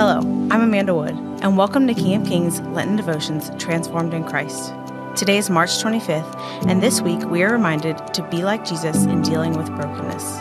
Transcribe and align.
Hello, 0.00 0.20
I'm 0.50 0.62
Amanda 0.62 0.94
Wood, 0.94 1.14
and 1.42 1.58
welcome 1.58 1.86
to 1.86 1.92
King 1.92 2.22
of 2.22 2.26
Kings 2.26 2.58
Lenten 2.60 2.96
Devotions 2.96 3.50
Transformed 3.62 4.14
in 4.14 4.24
Christ. 4.24 4.72
Today 5.14 5.36
is 5.36 5.50
March 5.50 5.72
25th, 5.72 6.66
and 6.66 6.82
this 6.82 7.02
week 7.02 7.22
we 7.28 7.42
are 7.42 7.52
reminded 7.52 7.98
to 8.14 8.26
be 8.30 8.42
like 8.42 8.64
Jesus 8.64 9.04
in 9.04 9.20
dealing 9.20 9.52
with 9.58 9.66
brokenness. 9.76 10.38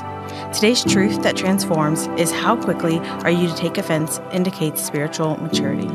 Today's 0.58 0.86
truth 0.86 1.22
that 1.24 1.36
transforms 1.36 2.08
is 2.18 2.32
how 2.32 2.56
quickly 2.56 3.00
are 3.00 3.30
you 3.30 3.50
to 3.50 3.56
take 3.58 3.78
offense 3.78 4.22
indicates 4.32 4.82
spiritual 4.82 5.36
maturity. 5.36 5.90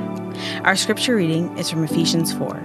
Our 0.65 0.77
scripture 0.77 1.17
reading 1.17 1.57
is 1.57 1.71
from 1.71 1.85
Ephesians 1.85 2.35
4. 2.35 2.63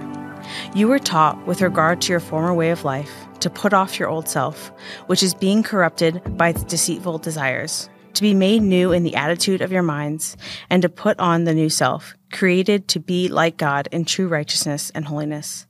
You 0.74 0.86
were 0.86 0.98
taught 0.98 1.46
with 1.46 1.62
regard 1.62 2.02
to 2.02 2.12
your 2.12 2.20
former 2.20 2.52
way 2.52 2.72
of 2.72 2.84
life 2.84 3.26
to 3.38 3.48
put 3.48 3.72
off 3.72 3.98
your 3.98 4.10
old 4.10 4.28
self, 4.28 4.70
which 5.06 5.22
is 5.22 5.32
being 5.32 5.62
corrupted 5.62 6.36
by 6.36 6.52
deceitful 6.52 7.16
desires, 7.16 7.88
to 8.14 8.22
be 8.22 8.34
made 8.34 8.62
new 8.62 8.92
in 8.92 9.02
the 9.02 9.14
attitude 9.14 9.60
of 9.60 9.72
your 9.72 9.82
minds, 9.82 10.36
and 10.68 10.82
to 10.82 10.88
put 10.88 11.18
on 11.18 11.44
the 11.44 11.54
new 11.54 11.68
self, 11.68 12.14
created 12.32 12.88
to 12.88 13.00
be 13.00 13.28
like 13.28 13.56
God 13.56 13.88
in 13.92 14.04
true 14.04 14.28
righteousness 14.28 14.90
and 14.94 15.04
holiness. 15.04 15.66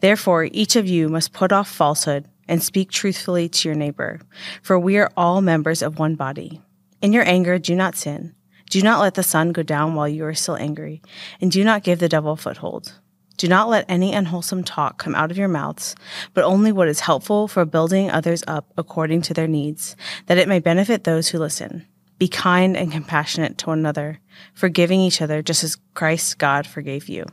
Therefore, 0.00 0.48
each 0.50 0.76
of 0.76 0.88
you 0.88 1.08
must 1.08 1.32
put 1.32 1.52
off 1.52 1.68
falsehood 1.68 2.26
and 2.48 2.62
speak 2.62 2.90
truthfully 2.90 3.48
to 3.48 3.68
your 3.68 3.76
neighbor, 3.76 4.20
for 4.62 4.78
we 4.78 4.98
are 4.98 5.10
all 5.16 5.40
members 5.40 5.82
of 5.82 5.98
one 5.98 6.16
body. 6.16 6.60
In 7.00 7.12
your 7.12 7.26
anger, 7.26 7.58
do 7.58 7.74
not 7.74 7.94
sin. 7.94 8.34
Do 8.70 8.82
not 8.82 9.00
let 9.00 9.14
the 9.14 9.22
sun 9.22 9.52
go 9.52 9.62
down 9.62 9.94
while 9.94 10.08
you 10.08 10.24
are 10.24 10.34
still 10.34 10.56
angry, 10.56 11.02
and 11.40 11.50
do 11.50 11.64
not 11.64 11.82
give 11.82 11.98
the 11.98 12.08
devil 12.08 12.32
a 12.32 12.36
foothold. 12.36 12.94
Do 13.40 13.48
not 13.48 13.70
let 13.70 13.86
any 13.88 14.12
unwholesome 14.12 14.64
talk 14.64 14.98
come 14.98 15.14
out 15.14 15.30
of 15.30 15.38
your 15.38 15.48
mouths, 15.48 15.96
but 16.34 16.44
only 16.44 16.72
what 16.72 16.88
is 16.88 17.00
helpful 17.00 17.48
for 17.48 17.64
building 17.64 18.10
others 18.10 18.44
up 18.46 18.70
according 18.76 19.22
to 19.22 19.32
their 19.32 19.48
needs, 19.48 19.96
that 20.26 20.36
it 20.36 20.46
may 20.46 20.58
benefit 20.58 21.04
those 21.04 21.28
who 21.28 21.38
listen. 21.38 21.86
Be 22.18 22.28
kind 22.28 22.76
and 22.76 22.92
compassionate 22.92 23.56
to 23.56 23.68
one 23.68 23.78
another, 23.78 24.20
forgiving 24.52 25.00
each 25.00 25.22
other 25.22 25.40
just 25.40 25.64
as 25.64 25.78
Christ 25.94 26.36
God 26.36 26.66
forgave 26.66 27.08
you. 27.08 27.24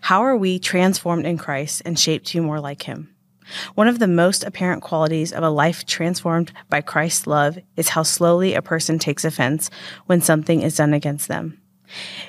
How 0.00 0.22
are 0.22 0.38
we 0.38 0.58
transformed 0.58 1.26
in 1.26 1.36
Christ 1.36 1.82
and 1.84 1.98
shaped 1.98 2.28
to 2.28 2.40
be 2.40 2.46
more 2.46 2.58
like 2.58 2.84
him? 2.84 3.14
One 3.74 3.88
of 3.88 3.98
the 3.98 4.08
most 4.08 4.42
apparent 4.42 4.82
qualities 4.82 5.34
of 5.34 5.44
a 5.44 5.50
life 5.50 5.84
transformed 5.84 6.50
by 6.70 6.80
Christ's 6.80 7.26
love 7.26 7.58
is 7.76 7.90
how 7.90 8.04
slowly 8.04 8.54
a 8.54 8.62
person 8.62 8.98
takes 8.98 9.26
offense 9.26 9.68
when 10.06 10.22
something 10.22 10.62
is 10.62 10.78
done 10.78 10.94
against 10.94 11.28
them. 11.28 11.59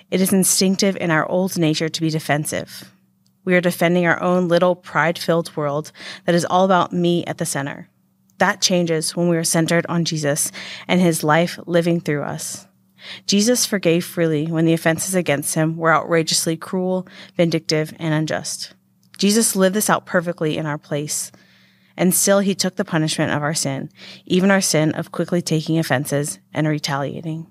It 0.09 0.22
is 0.22 0.34
instinctive 0.34 0.98
in 0.98 1.12
our 1.12 1.28
old 1.28 1.58
nature 1.58 1.90
to 1.90 2.02
be 2.02 2.09
defensive. 2.09 2.92
We 3.44 3.56
are 3.56 3.62
defending 3.62 4.06
our 4.06 4.22
own 4.22 4.48
little 4.48 4.76
pride 4.76 5.18
filled 5.18 5.56
world 5.56 5.92
that 6.26 6.36
is 6.36 6.45
all 6.45 6.66
about 6.66 6.94
me 6.94 7.26
at 7.26 7.38
the 7.38 7.45
center. 7.45 7.90
That 8.38 8.62
changes 8.62 9.16
when 9.16 9.30
we 9.30 9.38
are 9.38 9.44
centered 9.44 9.86
on 9.88 10.06
Jesus 10.06 10.52
and 10.88 11.02
his 11.02 11.23
life 11.23 11.59
living 11.66 12.00
through 12.00 12.23
us. 12.23 12.68
Jesus 13.26 13.66
forgave 13.66 14.06
freely 14.06 14.48
when 14.48 14.66
the 14.66 14.73
offenses 14.73 15.16
against 15.16 15.56
him 15.56 15.78
were 15.78 15.94
outrageously 15.94 16.58
cruel, 16.58 17.08
vindictive, 17.36 17.94
and 18.00 18.14
unjust. 18.14 18.73
Jesus 19.18 19.56
lived 19.56 19.75
this 19.75 19.90
out 19.90 20.06
perfectly 20.06 20.58
in 20.58 20.66
our 20.66 20.78
place. 20.78 21.31
And 21.98 22.14
still 22.16 22.40
he 22.40 22.56
took 22.56 22.78
the 22.78 22.86
punishment 22.86 23.31
of 23.31 23.44
our 23.44 23.53
sin, 23.53 23.92
even 24.25 24.50
our 24.50 24.62
sin 24.62 24.92
of 24.94 25.12
quickly 25.12 25.42
taking 25.42 25.78
offenses 25.78 26.40
and 26.53 26.68
retaliating. 26.68 27.51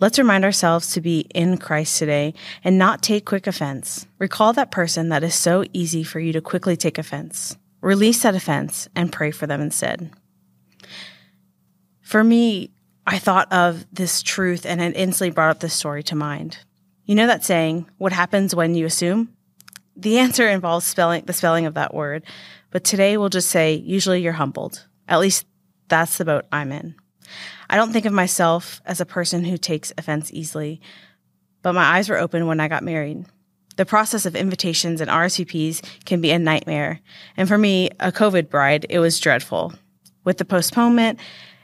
Let's 0.00 0.18
remind 0.18 0.44
ourselves 0.44 0.92
to 0.92 1.00
be 1.00 1.20
in 1.34 1.58
Christ 1.58 1.98
today 1.98 2.34
and 2.64 2.78
not 2.78 3.02
take 3.02 3.24
quick 3.24 3.46
offense. 3.46 4.06
Recall 4.18 4.52
that 4.52 4.70
person 4.70 5.08
that 5.08 5.22
is 5.22 5.34
so 5.34 5.64
easy 5.72 6.02
for 6.02 6.20
you 6.20 6.32
to 6.32 6.40
quickly 6.40 6.76
take 6.76 6.98
offense. 6.98 7.56
Release 7.80 8.22
that 8.22 8.34
offense 8.34 8.88
and 8.94 9.12
pray 9.12 9.30
for 9.30 9.46
them 9.46 9.60
instead. 9.60 10.10
For 12.00 12.22
me, 12.24 12.70
I 13.06 13.18
thought 13.18 13.52
of 13.52 13.86
this 13.92 14.22
truth 14.22 14.66
and 14.66 14.80
it 14.80 14.96
instantly 14.96 15.30
brought 15.30 15.50
up 15.50 15.60
this 15.60 15.74
story 15.74 16.02
to 16.04 16.16
mind. 16.16 16.58
You 17.04 17.14
know 17.14 17.28
that 17.28 17.44
saying, 17.44 17.88
what 17.98 18.12
happens 18.12 18.54
when 18.54 18.74
you 18.74 18.86
assume? 18.86 19.32
The 19.96 20.18
answer 20.18 20.48
involves 20.48 20.84
spelling 20.84 21.24
the 21.24 21.32
spelling 21.32 21.66
of 21.66 21.74
that 21.74 21.94
word, 21.94 22.24
but 22.70 22.84
today 22.84 23.16
we'll 23.16 23.28
just 23.28 23.48
say 23.48 23.74
usually 23.74 24.20
you're 24.20 24.32
humbled. 24.32 24.86
At 25.08 25.20
least 25.20 25.46
that's 25.88 26.18
the 26.18 26.24
boat 26.24 26.46
I'm 26.50 26.72
in. 26.72 26.96
I 27.68 27.76
don't 27.76 27.92
think 27.92 28.04
of 28.04 28.12
myself 28.12 28.80
as 28.84 29.00
a 29.00 29.06
person 29.06 29.44
who 29.44 29.56
takes 29.56 29.92
offense 29.98 30.30
easily, 30.32 30.80
but 31.62 31.74
my 31.74 31.82
eyes 31.82 32.08
were 32.08 32.18
open 32.18 32.46
when 32.46 32.60
I 32.60 32.68
got 32.68 32.82
married. 32.82 33.24
The 33.76 33.86
process 33.86 34.24
of 34.24 34.34
invitations 34.34 35.00
and 35.00 35.10
RSVPs 35.10 36.04
can 36.04 36.20
be 36.20 36.30
a 36.30 36.38
nightmare. 36.38 37.00
And 37.36 37.46
for 37.46 37.58
me, 37.58 37.90
a 38.00 38.10
COVID 38.10 38.48
bride, 38.48 38.86
it 38.88 38.98
was 38.98 39.20
dreadful. 39.20 39.74
With 40.24 40.38
the 40.38 40.44
postponement 40.44 41.20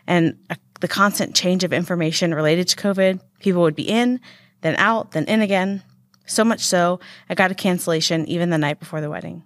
and 0.06 0.36
a, 0.50 0.56
the 0.80 0.88
constant 0.88 1.34
change 1.34 1.64
of 1.64 1.72
information 1.72 2.34
related 2.34 2.68
to 2.68 2.76
COVID, 2.76 3.20
people 3.38 3.62
would 3.62 3.74
be 3.74 3.88
in, 3.88 4.20
then 4.60 4.76
out, 4.76 5.12
then 5.12 5.24
in 5.24 5.40
again. 5.40 5.82
So 6.26 6.44
much 6.44 6.60
so, 6.60 7.00
I 7.30 7.34
got 7.34 7.50
a 7.50 7.54
cancellation 7.54 8.26
even 8.26 8.50
the 8.50 8.58
night 8.58 8.78
before 8.78 9.00
the 9.00 9.10
wedding. 9.10 9.44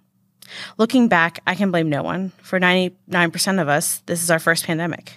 Looking 0.77 1.07
back, 1.07 1.39
I 1.47 1.55
can 1.55 1.71
blame 1.71 1.89
no 1.89 2.03
one. 2.03 2.31
For 2.41 2.59
99% 2.59 3.61
of 3.61 3.67
us, 3.67 4.01
this 4.05 4.23
is 4.23 4.31
our 4.31 4.39
first 4.39 4.65
pandemic. 4.65 5.13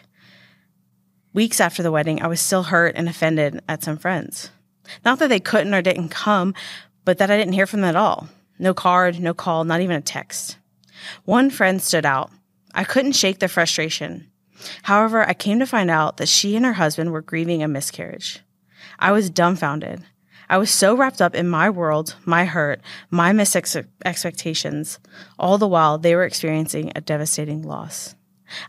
Weeks 1.33 1.61
after 1.61 1.83
the 1.83 1.93
wedding, 1.93 2.23
I 2.23 2.27
was 2.27 2.41
still 2.41 2.65
hurt 2.65 2.97
and 2.97 3.09
offended 3.09 3.61
at 3.69 3.85
some 3.85 3.97
friends. 3.97 4.51
Not 5.05 5.21
that 5.21 5.29
they 5.29 5.39
couldn't 5.39 5.75
or 5.75 5.83
didn't 5.83 6.09
come, 6.09 6.55
but 7.05 7.19
that 7.19 7.31
I 7.31 7.37
didn't 7.37 7.53
hear 7.53 7.67
from 7.67 7.83
them 7.83 7.91
at 7.91 7.97
all. 7.97 8.29
No 8.59 8.75
card, 8.75 9.21
no 9.21 9.33
call, 9.33 9.65
not 9.65 9.81
even 9.81 9.97
a 9.97 10.01
text. 10.01 10.59
One 11.25 11.49
friend 11.49 11.81
stood 11.81 12.05
out. 12.05 12.31
I 12.75 12.85
couldn't 12.85 13.13
shake 13.13 13.39
the 13.39 13.49
frustration. 13.49 14.31
However, 14.83 15.27
I 15.27 15.33
came 15.35 15.61
to 15.61 15.67
find 15.67 15.91
out 15.91 16.17
that 16.17 16.29
she 16.29 16.57
and 16.57 16.65
her 16.67 16.75
husband 16.75 17.13
were 17.13 17.23
grieving 17.23 17.63
a 17.63 17.69
miscarriage. 17.69 18.41
I 18.99 19.13
was 19.13 19.31
dumbfounded. 19.31 20.05
I 20.49 20.59
was 20.59 20.71
so 20.71 20.97
wrapped 20.97 21.23
up 21.23 21.37
in 21.37 21.49
my 21.49 21.71
world, 21.71 22.17
my 22.27 22.45
hurt, 22.45 22.81
my 23.09 23.33
missed 23.33 23.57
expectations, 24.05 24.99
all 25.39 25.59
the 25.59 25.69
while 25.69 25.97
they 25.97 26.17
were 26.17 26.25
experiencing 26.25 26.91
a 26.97 27.01
devastating 27.01 27.63
loss. 27.63 28.17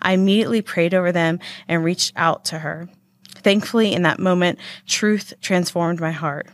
I 0.02 0.14
immediately 0.14 0.62
prayed 0.62 0.94
over 0.94 1.12
them 1.12 1.40
and 1.68 1.84
reached 1.84 2.14
out 2.16 2.46
to 2.46 2.60
her. 2.60 2.90
Thankfully, 3.36 3.94
in 3.94 4.04
that 4.04 4.20
moment, 4.20 4.60
truth 4.86 5.34
transformed 5.42 6.00
my 6.00 6.12
heart. 6.12 6.48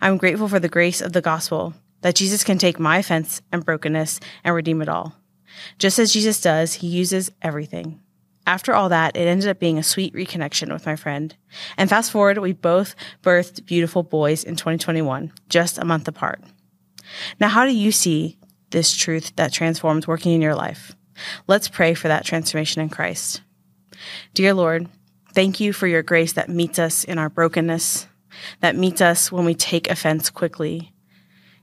I'm 0.00 0.16
grateful 0.16 0.48
for 0.48 0.60
the 0.60 0.68
grace 0.68 1.00
of 1.00 1.12
the 1.12 1.20
gospel 1.20 1.74
that 2.00 2.14
Jesus 2.14 2.44
can 2.44 2.58
take 2.58 2.78
my 2.78 2.98
offense 2.98 3.42
and 3.50 3.64
brokenness 3.64 4.20
and 4.44 4.54
redeem 4.54 4.82
it 4.82 4.88
all. 4.88 5.14
Just 5.78 5.98
as 5.98 6.12
Jesus 6.12 6.40
does, 6.40 6.74
he 6.74 6.86
uses 6.86 7.30
everything. 7.42 8.00
After 8.46 8.74
all 8.74 8.88
that, 8.88 9.16
it 9.16 9.26
ended 9.26 9.48
up 9.48 9.58
being 9.58 9.78
a 9.78 9.82
sweet 9.82 10.14
reconnection 10.14 10.72
with 10.72 10.86
my 10.86 10.96
friend. 10.96 11.36
And 11.76 11.90
fast 11.90 12.10
forward, 12.10 12.38
we 12.38 12.52
both 12.52 12.94
birthed 13.22 13.66
beautiful 13.66 14.02
boys 14.02 14.42
in 14.42 14.56
2021, 14.56 15.32
just 15.48 15.76
a 15.76 15.84
month 15.84 16.08
apart. 16.08 16.42
Now, 17.40 17.48
how 17.48 17.66
do 17.66 17.74
you 17.74 17.92
see 17.92 18.38
this 18.70 18.96
truth 18.96 19.32
that 19.36 19.52
transforms 19.52 20.06
working 20.06 20.32
in 20.32 20.40
your 20.40 20.54
life? 20.54 20.96
Let's 21.46 21.68
pray 21.68 21.94
for 21.94 22.08
that 22.08 22.24
transformation 22.24 22.82
in 22.82 22.88
Christ. 22.88 23.42
Dear 24.34 24.54
Lord, 24.54 24.88
thank 25.32 25.60
you 25.60 25.72
for 25.72 25.86
your 25.86 26.02
grace 26.02 26.32
that 26.34 26.48
meets 26.48 26.78
us 26.78 27.04
in 27.04 27.18
our 27.18 27.28
brokenness, 27.28 28.06
that 28.60 28.76
meets 28.76 29.00
us 29.00 29.32
when 29.32 29.44
we 29.44 29.54
take 29.54 29.90
offense 29.90 30.30
quickly. 30.30 30.92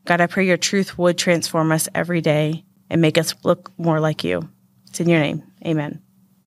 God, 0.06 0.22
I 0.22 0.28
pray 0.28 0.46
your 0.46 0.58
truth 0.58 0.98
would 0.98 1.18
transform 1.18 1.72
us 1.72 1.90
every 1.96 2.22
day 2.22 2.64
and 2.90 3.02
make 3.02 3.18
us 3.18 3.34
look 3.44 3.72
more 3.78 4.00
like 4.00 4.24
you. 4.24 4.50
It's 4.88 5.00
in 5.00 5.10
your 5.10 5.20
name. 5.20 5.44
Amen. 5.66 6.05